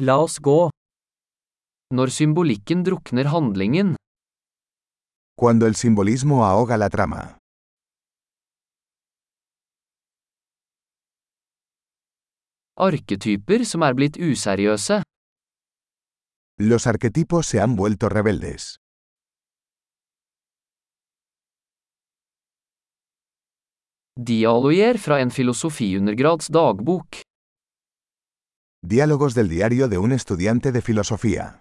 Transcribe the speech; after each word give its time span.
La 0.00 0.14
oss 0.16 0.38
gå. 0.40 0.70
Når 1.92 2.08
symbolikken 2.16 2.80
drukner 2.88 3.28
handlingen. 3.34 3.90
Cuando 5.36 5.66
el 5.68 5.76
simbolismo 5.76 6.38
ahoga 6.46 6.78
la 6.80 6.88
trama. 6.88 7.18
Arketyper 12.80 13.68
som 13.68 13.84
er 13.84 13.92
blitt 14.00 14.16
useriøse. 14.16 15.02
Los 16.64 16.88
arquetipos 16.94 17.52
se 17.52 17.60
han 17.60 17.76
vuelto 17.76 18.08
rebeldes. 18.08 18.70
Dialoger 24.16 24.96
fra 24.98 25.20
en 25.20 25.28
filosofiundergrads 25.36 26.48
dagbok. 26.56 27.26
Diálogos 28.82 29.34
del 29.34 29.48
diario 29.48 29.88
de 29.88 29.98
un 29.98 30.10
estudiante 30.10 30.72
de 30.72 30.80
filosofía. 30.80 31.60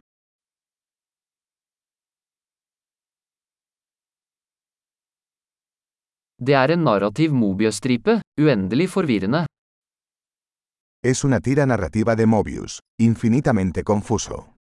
Er 6.38 6.72
es 11.04 11.24
una 11.26 11.40
tira 11.42 11.66
narrativa 11.66 12.16
de 12.16 12.26
Mobius, 12.26 12.80
infinitamente 12.98 13.84
confuso. 13.84 14.56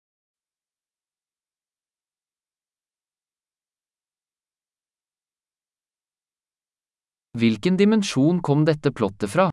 kom 8.42 8.64
plottet 8.66 9.52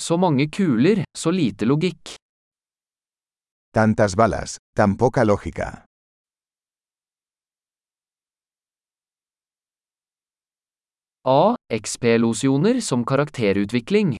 Så 0.00 0.16
mange 0.16 0.46
kuler, 0.56 1.04
så 1.22 1.30
lite 1.30 1.64
logikk. 1.68 2.14
Tantas 3.76 4.14
balas, 4.16 4.56
tan 4.76 4.94
poca 4.96 5.22
lógica. 5.28 5.66
A. 11.28 11.52
XP-losjoner 11.82 12.80
som 12.80 13.04
karakterutvikling. 13.04 14.16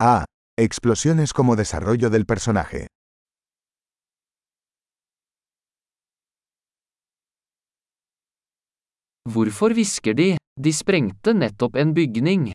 A. 0.00 0.24
Explosiones 0.56 1.32
como 1.32 1.54
desarrollo 1.56 2.08
del 2.08 2.24
personaje. 2.26 2.86
Hvorfor 9.28 9.74
hvisker 9.76 10.14
de? 10.16 10.28
De 10.56 10.72
sprengte 10.72 11.36
nettopp 11.42 11.76
en 11.76 11.92
bygning. 11.94 12.54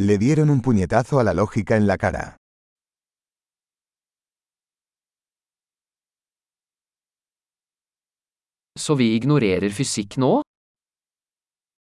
Le 0.00 0.16
dieron 0.16 0.48
un 0.48 0.62
puñetazo 0.62 1.20
a 1.20 1.24
la 1.24 1.34
lógica 1.34 1.76
en 1.76 1.86
la 1.86 1.98
cara. 1.98 2.38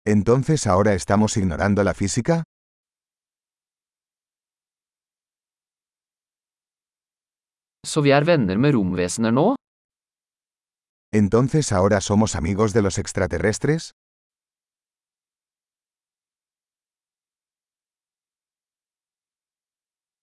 Entonces 0.07 0.67
ahora 0.67 0.95
estamos 0.95 1.37
ignorando 1.37 1.85
la 1.85 1.93
física? 1.93 2.45
Er 7.85 8.25
Entonces 11.13 11.73
ahora 11.73 12.01
somos 12.01 12.35
amigos 12.37 12.73
de 12.73 12.81
los 12.83 12.97
extraterrestres? 12.97 13.93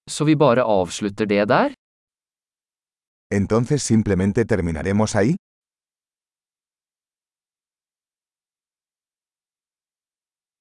Så 0.07 0.25
vi 0.25 0.35
bare 0.35 0.61
avslutter 0.63 1.25
det 1.25 1.45
der? 1.49 1.73
Entonces 3.35 3.83
simplemente 3.83 4.45
terminaremos 4.45 5.15
ahí? 5.15 5.44